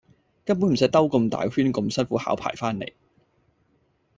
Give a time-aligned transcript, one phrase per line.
[0.45, 2.93] 根本唔需要兜咁大個圈咁辛苦考牌番黎